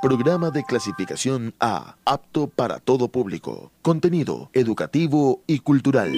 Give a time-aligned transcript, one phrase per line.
[0.00, 3.70] Programa de clasificación A, apto para todo público.
[3.82, 6.10] Contenido educativo y cultural.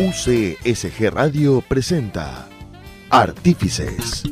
[0.00, 2.48] UCSG Radio presenta
[3.08, 4.24] Artífices.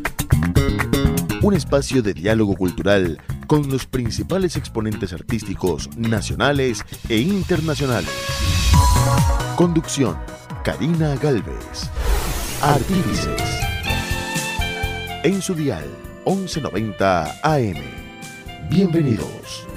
[1.40, 8.10] Un espacio de diálogo cultural con los principales exponentes artísticos nacionales e internacionales.
[9.54, 10.16] Conducción,
[10.64, 11.88] Karina Galvez.
[12.60, 13.67] Artífices
[15.24, 15.86] en su dial
[16.24, 17.82] 1190 AM.
[18.70, 19.67] Bienvenidos.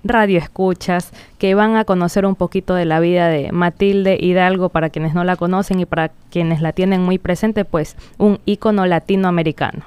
[0.05, 4.91] radio escuchas que van a conocer un poquito de la vida de Matilde Hidalgo para
[4.91, 9.85] quienes no la conocen y para quienes la tienen muy presente, pues un ícono latinoamericano.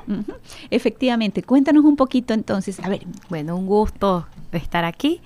[0.69, 2.80] Efectivamente, cuéntanos un poquito entonces.
[2.80, 5.22] A ver, bueno, un gusto estar aquí.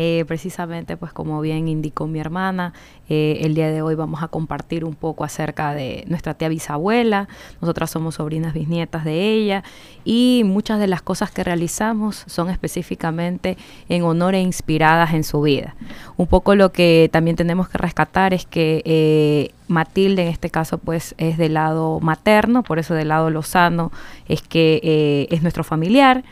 [0.00, 2.72] Eh, precisamente, pues como bien indicó mi hermana,
[3.08, 7.26] eh, el día de hoy vamos a compartir un poco acerca de nuestra tía bisabuela.
[7.60, 9.64] Nosotras somos sobrinas bisnietas de ella
[10.04, 13.58] y muchas de las cosas que realizamos son específicamente
[13.88, 15.74] en honor e inspiradas en su vida.
[16.16, 20.78] Un poco lo que también tenemos que rescatar es que eh, Matilde en este caso
[20.78, 23.92] pues es del lado materno, por eso del lado lozano
[24.28, 26.24] es que es nuestro familiar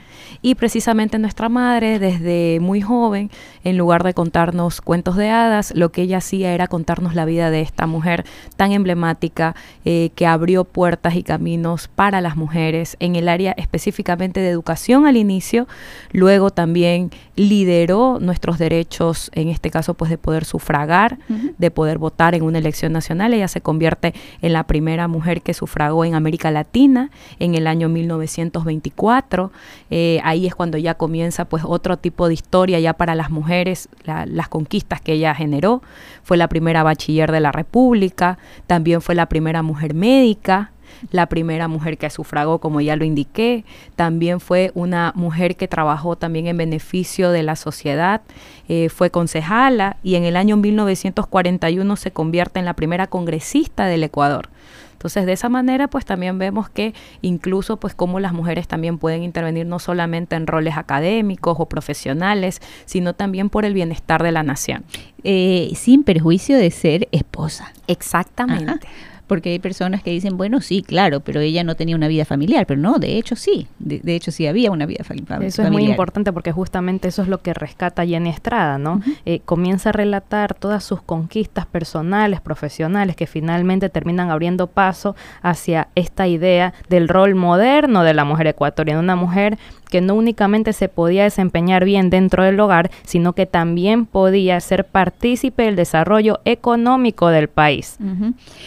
[0.42, 3.30] y precisamente nuestra madre desde muy joven,
[3.64, 7.50] en lugar de contarnos cuentos de hadas, lo que ella hacía era contarnos la vida
[7.50, 8.24] de esta mujer
[8.56, 9.54] tan emblemática
[9.84, 15.06] eh, que abrió puertas y caminos para las mujeres en el área específicamente de educación
[15.06, 15.66] al inicio,
[16.12, 21.18] luego también lideró nuestros derechos, en este caso pues de poder sufragar,
[21.58, 23.25] de poder votar en una elección nacional.
[23.34, 27.88] Ella se convierte en la primera mujer que sufragó en América Latina en el año
[27.88, 29.52] 1924.
[29.90, 33.88] Eh, ahí es cuando ya comienza pues otro tipo de historia ya para las mujeres,
[34.04, 35.82] las conquistas que ella generó.
[36.22, 40.72] Fue la primera bachiller de la República, también fue la primera mujer médica,
[41.10, 43.64] la primera mujer que sufragó, como ya lo indiqué.
[43.94, 48.22] También fue una mujer que trabajó también en beneficio de la sociedad.
[48.68, 54.04] Eh, fue concejala y en el año 1941 se convierte en la primera congresista del
[54.04, 54.48] Ecuador.
[54.96, 59.22] Entonces, de esa manera, pues también vemos que incluso, pues, cómo las mujeres también pueden
[59.22, 64.42] intervenir no solamente en roles académicos o profesionales, sino también por el bienestar de la
[64.42, 64.84] nación.
[65.22, 67.72] Eh, sin perjuicio de ser esposa.
[67.86, 68.88] Exactamente
[69.26, 72.66] porque hay personas que dicen, bueno, sí, claro, pero ella no tenía una vida familiar,
[72.66, 75.42] pero no, de hecho sí, de, hecho sí había una vida familiar.
[75.42, 79.00] Eso es muy importante porque justamente eso es lo que rescata Jenny Estrada, ¿no?
[79.24, 85.88] Eh, comienza a relatar todas sus conquistas personales, profesionales, que finalmente terminan abriendo paso hacia
[85.94, 89.58] esta idea del rol moderno de la mujer ecuatoriana, una mujer
[89.90, 94.84] que no únicamente se podía desempeñar bien dentro del hogar, sino que también podía ser
[94.84, 97.98] partícipe del desarrollo económico del país.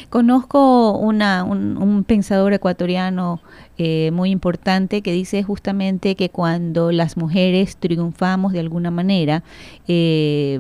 [0.10, 3.42] Conozco una, un, pensador ecuatoriano
[3.78, 9.44] eh, muy importante que dice justamente que cuando las mujeres triunfamos de alguna manera,
[9.88, 10.60] eh,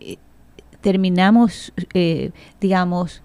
[0.00, 0.16] eh,
[0.80, 1.72] terminamos,
[2.60, 3.22] digamos,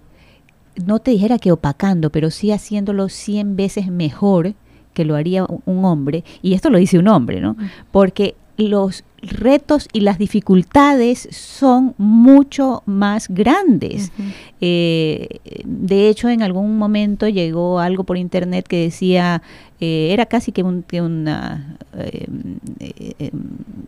[0.86, 4.54] no te dijera que opacando, pero sí haciéndolo 100 veces mejor
[4.94, 7.56] que lo haría un hombre, y esto lo dice un hombre, ¿no?
[7.90, 14.12] Porque los retos y las dificultades son mucho más grandes.
[14.60, 19.42] Eh, de hecho, en algún momento llegó algo por internet que decía,
[19.80, 23.30] eh, era casi que, una, eh,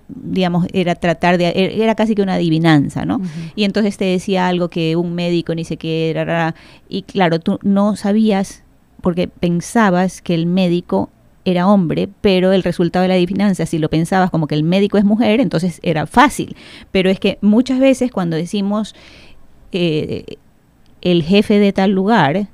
[0.08, 3.20] digamos, era tratar de, era casi que una adivinanza, ¿no?
[3.54, 6.54] Y entonces te decía algo que un médico ni sé qué era,
[6.88, 8.62] y claro, tú no sabías
[9.02, 11.10] porque pensabas que el médico
[11.46, 14.98] era hombre, pero el resultado de la adivinanza, si lo pensabas como que el médico
[14.98, 16.56] es mujer, entonces era fácil.
[16.90, 18.94] Pero es que muchas veces cuando decimos
[19.70, 20.24] eh,
[21.02, 22.48] el jefe de tal lugar,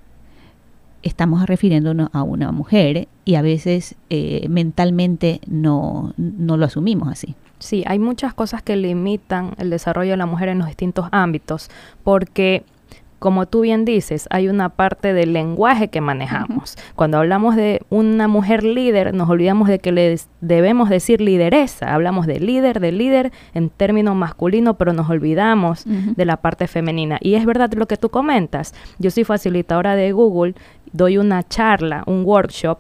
[1.03, 7.35] estamos refiriéndonos a una mujer y a veces eh, mentalmente no, no lo asumimos así.
[7.59, 11.71] Sí, hay muchas cosas que limitan el desarrollo de la mujer en los distintos ámbitos,
[12.05, 12.65] porque
[13.23, 16.77] como tú bien dices, hay una parte del lenguaje que manejamos.
[16.97, 21.95] Cuando hablamos de una mujer líder, nos olvidamos de que le debemos decir lideresa.
[21.95, 27.19] Hablamos de líder, de líder en términos masculino, pero nos olvidamos de la parte femenina.
[27.21, 28.75] Y es verdad lo que tú comentas.
[28.99, 30.57] Yo soy facilitadora de Google,
[30.93, 32.79] doy una charla, un workshop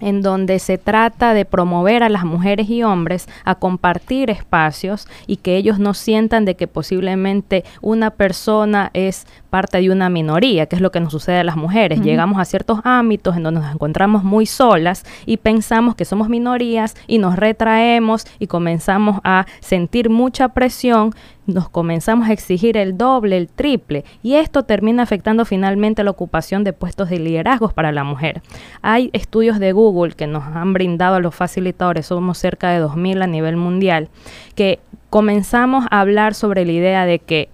[0.00, 5.36] en donde se trata de promover a las mujeres y hombres a compartir espacios y
[5.36, 10.76] que ellos no sientan de que posiblemente una persona es parte de una minoría, que
[10.76, 12.00] es lo que nos sucede a las mujeres.
[12.00, 16.96] Llegamos a ciertos ámbitos en donde nos encontramos muy solas y pensamos que somos minorías
[17.06, 21.14] y nos retraemos y comenzamos a sentir mucha presión
[21.50, 26.64] nos comenzamos a exigir el doble, el triple, y esto termina afectando finalmente la ocupación
[26.64, 28.42] de puestos de liderazgos para la mujer.
[28.82, 33.22] Hay estudios de Google que nos han brindado a los facilitadores, somos cerca de 2.000
[33.22, 34.08] a nivel mundial,
[34.54, 34.80] que
[35.10, 37.48] comenzamos a hablar sobre la idea de que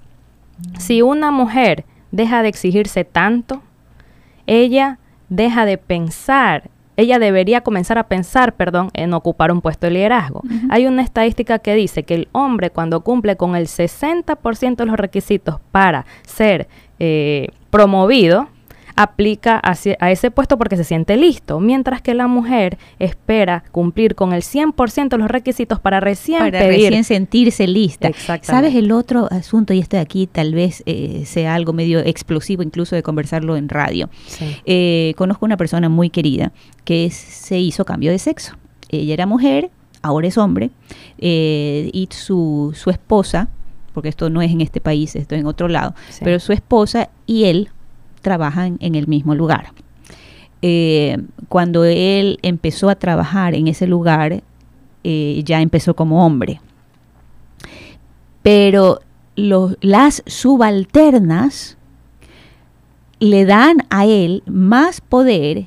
[0.79, 3.62] si una mujer deja de exigirse tanto,
[4.47, 4.99] ella
[5.29, 10.43] deja de pensar ella debería comenzar a pensar, perdón, en ocupar un puesto de liderazgo.
[10.70, 14.97] Hay una estadística que dice que el hombre cuando cumple con el 60% de los
[14.97, 16.69] requisitos para ser
[16.99, 18.49] eh, promovido,
[18.96, 24.32] aplica a ese puesto porque se siente listo, mientras que la mujer espera cumplir con
[24.32, 28.10] el 100% de los requisitos para recién para recién sentirse lista.
[28.40, 29.75] ¿Sabes el otro asunto?
[29.75, 33.69] Y este de aquí tal vez eh, sea algo medio explosivo incluso de conversarlo en
[33.69, 34.08] radio.
[34.64, 36.52] Eh, conozco una persona muy querida
[36.84, 38.56] que se hizo cambio de sexo.
[38.88, 39.70] Ella era mujer,
[40.00, 40.70] ahora es hombre,
[41.19, 43.49] eh, y su, su esposa
[43.92, 47.08] porque esto no es en este país, esto es en otro lado, pero su esposa
[47.25, 47.70] y él
[48.26, 49.73] trabajan en el mismo lugar.
[50.61, 51.17] Eh,
[51.49, 54.43] cuando él empezó a trabajar en ese lugar,
[55.05, 56.61] eh, ya empezó como hombre.
[58.43, 58.99] Pero
[59.37, 61.78] las subalternas
[63.20, 65.67] le dan a él más poder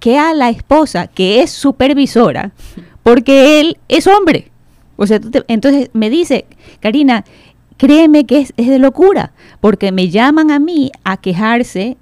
[0.00, 2.50] que a la esposa, que es supervisora,
[3.04, 4.50] porque él es hombre.
[4.96, 6.46] O sea, entonces me dice,
[6.80, 7.24] Karina,
[7.80, 11.96] créeme que es, de locura, porque me llaman a mí a quejarse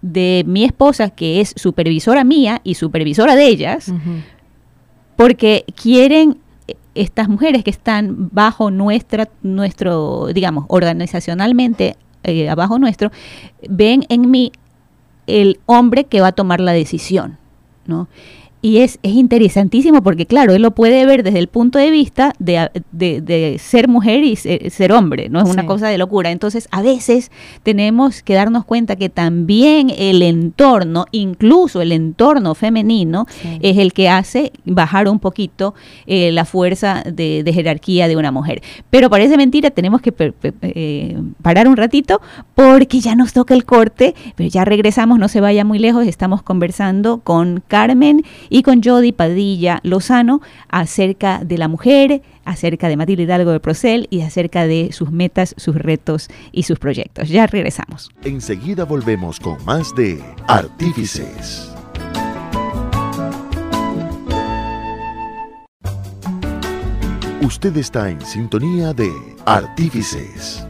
[0.00, 3.92] de mi esposa, que es supervisora mía y supervisora de ellas,
[5.16, 13.12] porque quieren eh, estas mujeres que están bajo nuestra, nuestro, digamos, organizacionalmente, eh, abajo nuestro,
[13.68, 14.52] ven en mí
[15.26, 17.36] el hombre que va a tomar la decisión,
[17.84, 18.08] ¿no?
[18.64, 22.32] Y es, es, interesantísimo porque, claro, él lo puede ver desde el punto de vista
[22.38, 26.30] de, de, ser mujer y ser, hombre, no es una cosa de locura.
[26.30, 27.30] Entonces, a veces
[27.62, 33.26] tenemos que darnos cuenta que también el entorno, incluso el entorno femenino,
[33.60, 35.74] es el que hace bajar un poquito
[36.06, 38.62] eh, la fuerza de, jerarquía de una mujer.
[38.88, 40.14] Pero parece mentira, tenemos que
[40.62, 42.22] eh, parar un ratito
[42.54, 46.42] porque ya nos toca el corte, pero ya regresamos, no se vaya muy lejos, estamos
[46.42, 53.24] conversando con Carmen y con Jody Padilla Lozano acerca de la mujer, acerca de Matilde
[53.24, 57.28] Hidalgo de Procel y acerca de sus metas, sus retos y sus proyectos.
[57.28, 58.10] Ya regresamos.
[58.22, 61.70] Enseguida volvemos con más de Artífices.
[67.44, 69.10] Usted está en sintonía de
[69.44, 70.66] Artífices.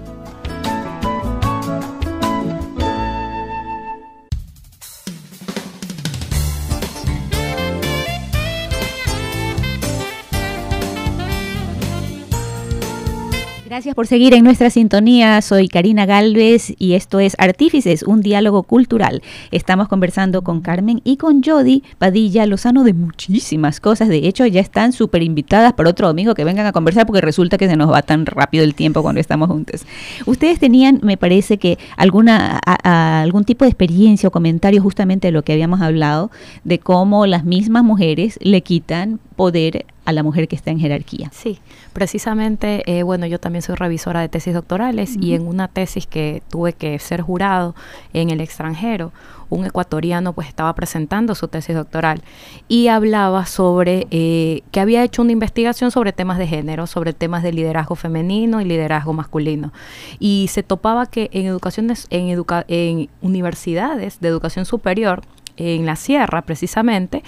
[13.75, 15.43] Gracias por seguir en nuestra sintonía.
[15.43, 19.21] Soy Karina Galvez y esto es Artífices, un diálogo cultural.
[19.51, 24.09] Estamos conversando con Carmen y con Jody Padilla Lozano de muchísimas cosas.
[24.09, 27.59] De hecho, ya están súper invitadas para otro domingo que vengan a conversar porque resulta
[27.59, 29.85] que se nos va tan rápido el tiempo cuando estamos juntos.
[30.25, 35.43] Ustedes tenían, me parece que alguna algún tipo de experiencia o comentario justamente de lo
[35.43, 36.31] que habíamos hablado,
[36.63, 41.31] de cómo las mismas mujeres le quitan poder a la mujer que está en jerarquía.
[41.33, 41.61] Sí,
[41.93, 46.43] precisamente, eh, bueno, yo también soy revisora de tesis doctorales y en una tesis que
[46.49, 47.75] tuve que ser jurado
[48.13, 49.13] en el extranjero,
[49.51, 52.23] un ecuatoriano pues estaba presentando su tesis doctoral
[52.69, 57.43] y hablaba sobre eh, que había hecho una investigación sobre temas de género, sobre temas
[57.43, 59.73] de liderazgo femenino y liderazgo masculino.
[60.19, 65.23] Y se topaba que en educaciones, en, educa en universidades de educación superior,
[65.57, 67.23] en la sierra precisamente,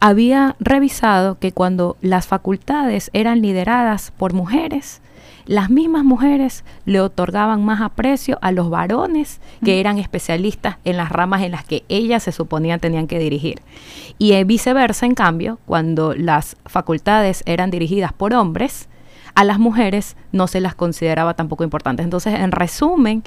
[0.00, 5.00] había revisado que cuando las facultades eran lideradas por mujeres,
[5.46, 11.08] las mismas mujeres le otorgaban más aprecio a los varones que eran especialistas en las
[11.10, 13.60] ramas en las que ellas se suponían tenían que dirigir.
[14.18, 18.88] Y eh, viceversa, en cambio, cuando las facultades eran dirigidas por hombres,
[19.34, 22.04] a las mujeres no se las consideraba tampoco importantes.
[22.04, 23.22] Entonces, en resumen,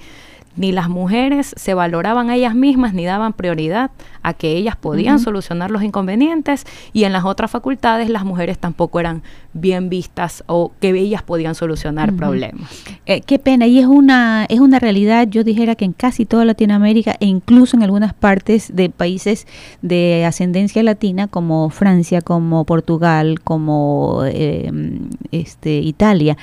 [0.55, 3.91] ni las mujeres se valoraban a ellas mismas ni daban prioridad
[4.21, 8.99] a que ellas podían solucionar los inconvenientes y en las otras facultades las mujeres tampoco
[8.99, 12.69] eran bien vistas o que ellas podían solucionar problemas.
[13.05, 16.45] Eh, qué pena, y es una, es una realidad, yo dijera que en casi toda
[16.45, 19.47] Latinoamérica e incluso en algunas partes de países
[19.81, 24.71] de ascendencia latina como Francia, como Portugal, como eh,
[25.31, 26.37] este, Italia,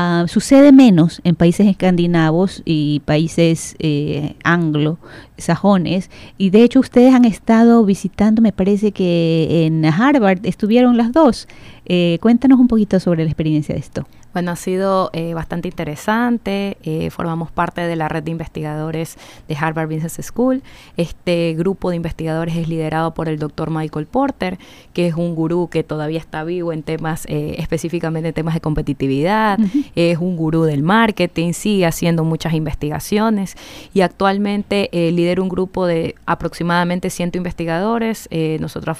[0.00, 4.98] Ah, sucede menos en países escandinavos y países eh, anglo,
[5.38, 11.12] sajones, y de hecho ustedes han estado visitando, me parece que en Harvard estuvieron las
[11.12, 11.48] dos.
[11.86, 14.06] Eh, cuéntanos un poquito sobre la experiencia de esto.
[14.34, 16.76] Bueno, ha sido eh, bastante interesante.
[16.82, 19.16] Eh, formamos parte de la red de investigadores
[19.48, 20.62] de Harvard Business School.
[20.96, 24.58] Este grupo de investigadores es liderado por el doctor Michael Porter,
[24.92, 28.60] que es un gurú que todavía está vivo en temas, eh, específicamente en temas de
[28.60, 29.58] competitividad.
[29.94, 33.56] Es un gurú del marketing, sigue haciendo muchas investigaciones
[33.94, 38.28] y actualmente lidera un grupo de aproximadamente 100 investigadores.
[38.60, 38.98] nosotros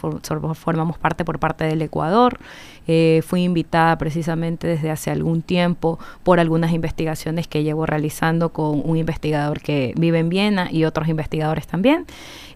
[0.54, 2.38] formamos parte por parte del Ecuador.
[2.90, 8.80] Eh, fui invitada precisamente desde hace algún tiempo por algunas investigaciones que llevo realizando con
[8.83, 12.07] un investigador que vive en Viena y otros investigadores también.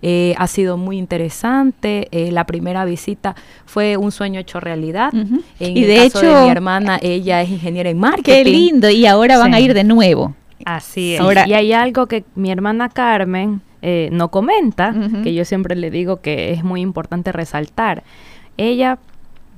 [0.01, 2.09] Eh, ha sido muy interesante.
[2.13, 3.37] Eh, la primera visita
[3.67, 5.13] fue un sueño hecho realidad.
[5.61, 8.33] y de hecho, de mi hermana, ella es ingeniera en marketing.
[8.33, 8.89] Qué lindo.
[8.89, 10.35] Y ahora van a ir de nuevo.
[10.65, 11.21] Así es.
[11.47, 16.53] y hay algo que mi hermana Carmen no comenta, que yo siempre le digo que
[16.53, 18.03] es muy importante resaltar.
[18.57, 18.99] Ella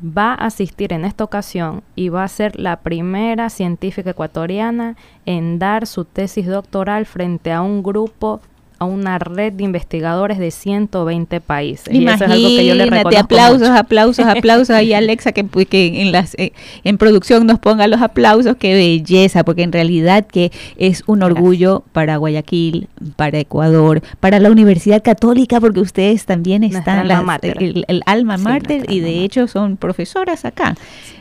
[0.04, 5.58] va a asistir en esta ocasión y va a ser la primera científica ecuatoriana en
[5.58, 8.40] dar su tesis doctoral frente a un grupo
[8.78, 11.94] a una red de investigadores de 120 países.
[11.94, 14.82] y eso es algo que yo le reconozco aplausos, aplausos, aplausos.
[14.82, 16.52] y Alexa que, pues, que en las eh,
[16.82, 18.56] en producción nos ponga los aplausos.
[18.56, 24.50] Qué belleza, porque en realidad que es un orgullo para Guayaquil, para Ecuador, para la
[24.50, 30.44] Universidad Católica, porque ustedes también están las, el, alma mater y de hecho son profesoras
[30.44, 30.74] acá.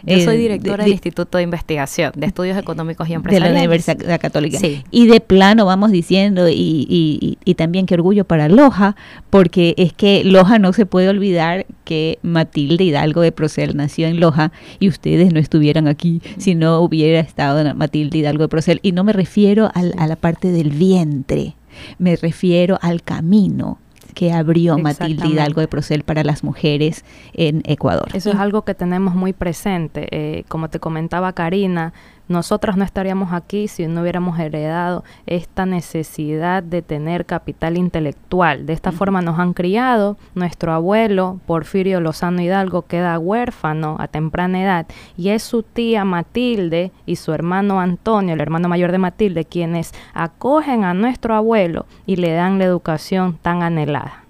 [0.06, 3.54] Yo soy eh, directora del Instituto de Investigación de Estudios Económicos y Empresariales.
[3.54, 4.60] De la Universidad Católica.
[4.92, 8.96] Y de plano vamos diciendo y y también qué orgullo para Loja,
[9.30, 14.20] porque es que Loja no se puede olvidar que Matilde Hidalgo de Procel nació en
[14.20, 18.80] Loja y ustedes no estuvieran aquí si no hubiera estado Matilde Hidalgo de Procel.
[18.84, 21.56] Y no me refiero a la parte del vientre,
[21.98, 23.80] me refiero al camino
[24.14, 28.08] que abrió Matilde Hidalgo de Procel para las mujeres en Ecuador.
[28.14, 30.08] Eso es algo que tenemos muy presente.
[30.12, 31.94] Eh, como te comentaba Karina,
[32.28, 38.66] nosotros no estaríamos aquí si no hubiéramos heredado esta necesidad de tener capital intelectual.
[38.66, 40.18] De esta forma nos han criado.
[40.36, 44.88] Nuestro abuelo, Porfirio Lozano Hidalgo, queda huérfano a temprana edad
[45.18, 49.94] y es su tía Matilde y su hermano Antonio, el hermano mayor de Matilde, quienes
[50.14, 54.24] acogen a nuestro abuelo y le dan la educación tan anhelada.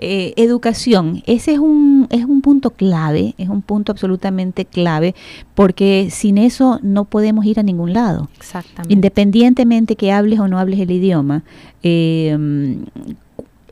[0.00, 5.16] Eh, educación, ese es un, es un punto clave, es un punto absolutamente clave,
[5.56, 8.28] porque sin eso no podemos ir a ningún lado.
[8.36, 8.92] Exactamente.
[8.92, 11.42] Independientemente que hables o no hables el idioma,
[11.82, 12.84] em,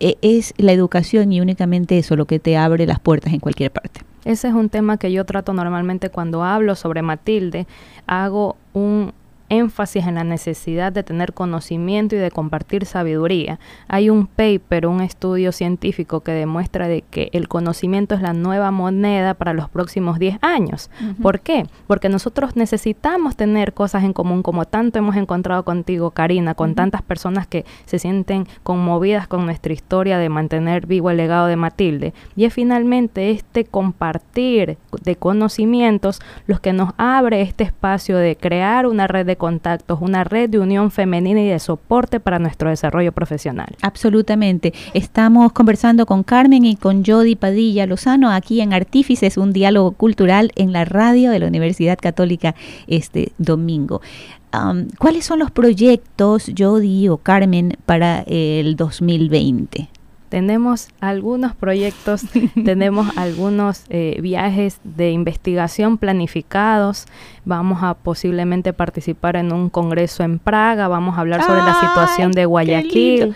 [0.00, 3.70] e, es la educación y únicamente eso lo que te abre las puertas en cualquier
[3.70, 4.00] parte.
[4.24, 7.68] Ese es un tema que yo trato normalmente cuando hablo sobre Matilde.
[8.08, 9.12] Hago un
[9.48, 13.58] énfasis en la necesidad de tener conocimiento y de compartir sabiduría.
[13.88, 18.70] Hay un paper, un estudio científico que demuestra de que el conocimiento es la nueva
[18.70, 20.90] moneda para los próximos 10 años.
[21.22, 21.66] ¿Por qué?
[21.86, 27.02] Porque nosotros necesitamos tener cosas en común, como tanto hemos encontrado contigo, Karina, con tantas
[27.02, 32.14] personas que se sienten conmovidas con nuestra historia de mantener vivo el legado de Matilde.
[32.34, 38.86] Y es finalmente este compartir de conocimientos los que nos abre este espacio de crear
[38.86, 43.12] una red de contactos, una red de unión femenina y de soporte para nuestro desarrollo
[43.12, 43.76] profesional.
[43.82, 44.72] Absolutamente.
[44.94, 50.52] Estamos conversando con Carmen y con Jody Padilla Lozano aquí en Artífices, un diálogo cultural
[50.56, 52.54] en la radio de la Universidad Católica
[52.86, 54.00] este domingo.
[54.98, 59.88] ¿Cuáles son los proyectos, Jody o Carmen, para el 2020?
[60.36, 62.26] Tenemos algunos proyectos,
[62.66, 67.06] tenemos algunos eh, viajes de investigación planificados,
[67.46, 72.32] vamos a posiblemente participar en un congreso en Praga, vamos a hablar sobre la situación
[72.32, 73.34] de Guayaquil.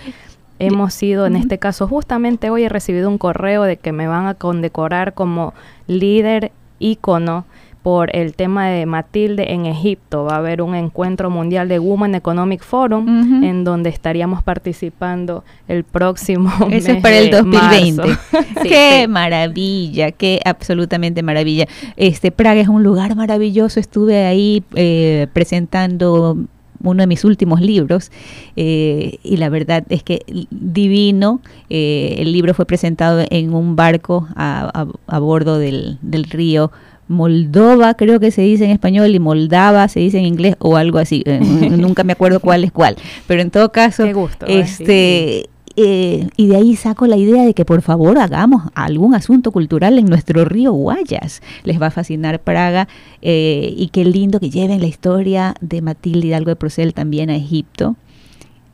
[0.59, 4.27] Hemos sido, en este caso, justamente hoy he recibido un correo de que me van
[4.27, 5.55] a condecorar como
[5.87, 7.47] líder ícono
[7.83, 10.25] por el tema de Matilde en Egipto.
[10.25, 15.85] Va a haber un encuentro mundial de Women Economic Forum en donde estaríamos participando el
[15.85, 18.03] próximo Eso es para el 2020.
[18.63, 21.67] qué maravilla, qué absolutamente maravilla.
[21.97, 23.81] Este Praga es un lugar maravilloso.
[23.81, 26.37] Estuve ahí eh, presentando
[26.83, 28.11] uno de mis últimos libros
[28.57, 30.21] eh, y la verdad es que
[30.51, 31.41] divino.
[31.69, 34.87] Eh, el libro fue presentado en un barco a,
[35.19, 36.71] bordo del, del río
[37.11, 40.99] Moldova, creo que se dice en español, y Moldava se dice en inglés o algo
[40.99, 41.23] así.
[41.27, 41.41] Eh,
[41.71, 42.97] nunca me acuerdo cuál es cuál.
[43.27, 44.61] Pero en todo caso, gusto, ¿eh?
[44.61, 49.51] este, eh, y de ahí saco la idea de que por favor hagamos algún asunto
[49.51, 51.43] cultural en nuestro río Guayas.
[51.65, 52.87] Les va a fascinar Praga
[53.21, 57.97] y qué lindo que lleven la historia de Matilde Hidalgo de Procel también a Egipto.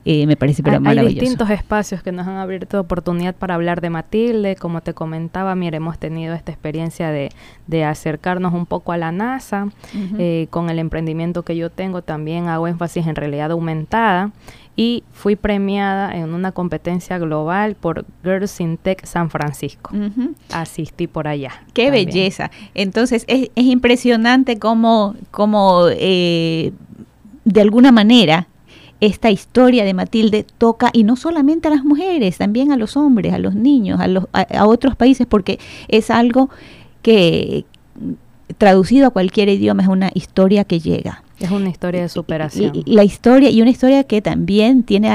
[0.09, 3.81] Eh, me parece pero hay, Hay distintos espacios que nos han abierto oportunidad para hablar
[3.81, 4.55] de Matilde.
[4.55, 7.31] Como te comentaba, mire, hemos tenido esta experiencia de,
[7.67, 9.67] de acercarnos un poco a la NASA.
[10.17, 14.31] Eh, con el emprendimiento que yo tengo también hago énfasis en realidad aumentada
[14.77, 19.91] y fui premiada en una competencia global por Girls in Tech San Francisco.
[20.53, 21.65] Asistí por allá.
[21.73, 22.53] Qué belleza.
[22.75, 26.73] Entonces es, es impresionante cómo, cómo eh,
[27.45, 28.47] de alguna manera
[29.01, 33.35] esta historia de Matilde toca y no solamente a las mujeres, también a los hombres,
[33.35, 36.49] a los niños, a, los, a, otros países, porque es algo
[37.03, 37.65] que
[38.59, 41.23] traducido a cualquier idioma es una historia que llega.
[41.39, 42.83] Es una historia de superación.
[42.87, 45.11] La historia, y una historia que también tiene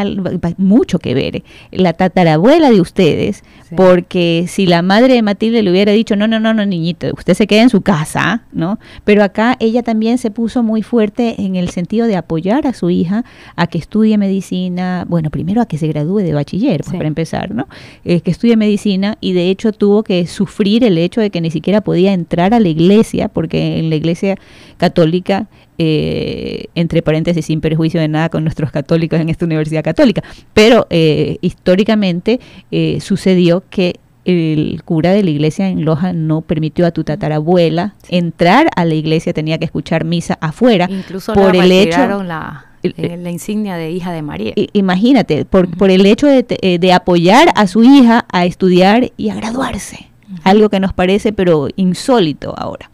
[0.58, 1.44] mucho que ver.
[1.72, 3.44] La tatarabuela de ustedes,
[3.76, 7.34] porque si la madre de Matilde le hubiera dicho, no, no, no, no, niñito, usted
[7.34, 8.78] se queda en su casa, ¿no?
[9.04, 12.92] Pero acá ella también se puso muy fuerte en el sentido de apoyar a su
[12.92, 13.26] hija
[13.56, 17.52] a que estudie medicina, bueno, primero a que se gradúe de bachiller, pues, para empezar,
[17.52, 17.68] ¿no?
[18.06, 21.50] Eh, que estudie medicina y de hecho tuvo que sufrir el hecho de que ni
[21.50, 24.36] siquiera podía entrar a la iglesia, porque en la iglesia
[24.82, 25.46] católica
[25.78, 30.24] eh, entre paréntesis, sin perjuicio de nada con nuestros católicos en esta universidad católica,
[30.56, 32.40] pero eh, históricamente
[32.72, 37.94] eh, sucedió que el cura de la iglesia en Loja no permitió a tu tatarabuela
[38.10, 40.88] entrar a la iglesia, tenía que escuchar misa afuera.
[40.90, 44.54] Incluso por el hecho la, la insignia de hija de María.
[44.74, 46.44] Imagínate, por, por el hecho de,
[46.80, 50.10] de, apoyar a su hija a estudiar y a graduarse,
[50.44, 52.91] algo que nos parece pero insólito ahora.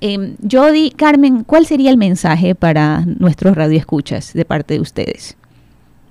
[0.00, 5.36] Eh, Jody, Carmen, ¿cuál sería el mensaje para nuestros radioescuchas de parte de ustedes?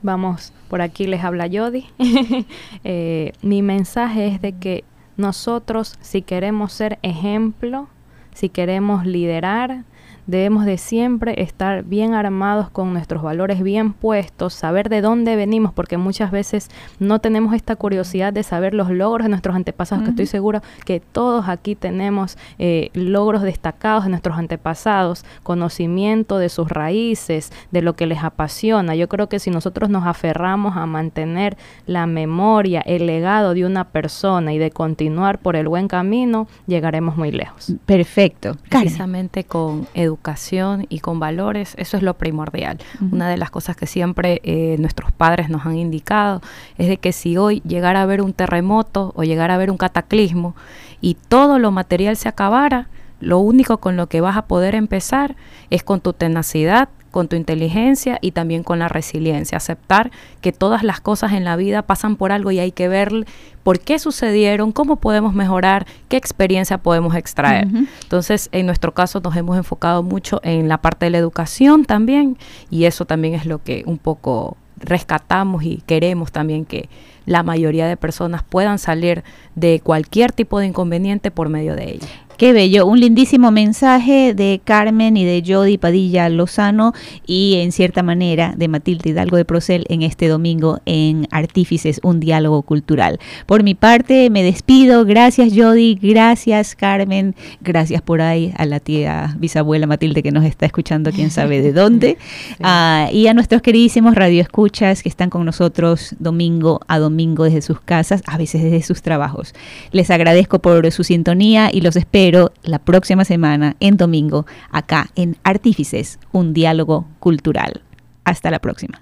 [0.01, 1.85] Vamos, por aquí les habla Jody.
[2.83, 4.83] Eh, mi mensaje es de que
[5.17, 7.87] nosotros, si queremos ser ejemplo,
[8.33, 9.83] si queremos liderar,
[10.27, 15.73] debemos de siempre estar bien armados con nuestros valores bien puestos, saber de dónde venimos,
[15.73, 20.11] porque muchas veces no tenemos esta curiosidad de saber los logros de nuestros antepasados, que
[20.11, 26.69] estoy segura que todos aquí tenemos eh, logros destacados de nuestros antepasados, conocimiento de sus
[26.69, 28.95] raíces, de lo que les apasiona.
[28.95, 33.85] Yo creo que si nosotros nos aferramos a mantener la memoria, el legado de una
[33.85, 37.73] persona y de continuar por el buen camino, llegaremos muy lejos.
[37.85, 38.57] Perfecto.
[38.69, 42.79] Precisamente con educación educación y con valores, eso es lo primordial.
[43.11, 46.41] Una de las cosas que siempre eh, nuestros padres nos han indicado
[46.77, 49.77] es de que si hoy llegara a haber un terremoto o llegara a haber un
[49.77, 50.55] cataclismo
[51.01, 52.87] y todo lo material se acabara,
[53.19, 55.35] lo único con lo que vas a poder empezar
[55.69, 59.57] es con tu tenacidad, con tu inteligencia y también con la resiliencia.
[59.57, 63.25] Aceptar que todas las cosas en la vida pasan por algo y hay que ver
[63.63, 67.67] por qué sucedieron, cómo podemos mejorar, qué experiencia podemos extraer.
[68.03, 72.37] Entonces, en nuestro caso nos hemos enfocado mucho en la parte de la educación también
[72.69, 76.87] y eso también es lo que un poco rescatamos y queremos también que
[77.25, 79.23] la mayoría de personas puedan salir
[79.55, 82.26] de cualquier tipo de inconveniente por medio de ella.
[82.37, 86.93] Qué bello, un lindísimo mensaje de Carmen y de Jody Padilla Lozano
[87.25, 92.19] y en cierta manera de Matilde Hidalgo de Procel en este domingo en Artífices, un
[92.19, 93.19] diálogo cultural.
[93.47, 99.35] Por mi parte me despido, gracias Jody, gracias Carmen, gracias por ahí a la tía
[99.39, 102.19] bisabuela Matilde que nos está escuchando, quién sabe de dónde,
[102.61, 107.81] ah, y a nuestros queridísimos radioescuchas que están con nosotros domingo a domingo desde sus
[107.81, 109.55] casas, a veces desde sus trabajos.
[109.91, 115.09] Les agradezco por su sintonía y los espero pero la próxima semana, en domingo, acá
[115.15, 117.83] en Artífices, un diálogo cultural.
[118.25, 118.99] Hasta la próxima.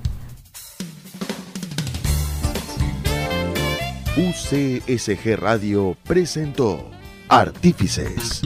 [4.15, 6.91] UCSG Radio presentó
[7.27, 8.43] Artífices,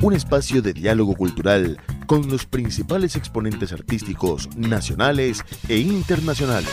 [0.00, 6.70] un espacio de diálogo cultural con los principales exponentes artísticos nacionales e internacionales.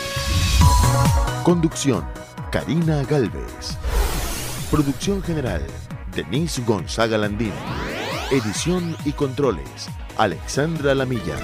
[1.42, 2.04] Conducción,
[2.52, 3.76] Karina Galvez.
[4.70, 5.60] Producción general,
[6.14, 7.52] Denise Gonzaga Landín.
[8.30, 11.36] Edición y controles, Alexandra Lamilla.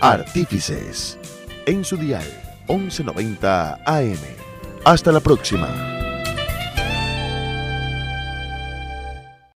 [0.00, 1.18] Artífices,
[1.66, 2.26] en su dial
[2.68, 4.18] 1190 AM.
[4.84, 5.93] Hasta la próxima.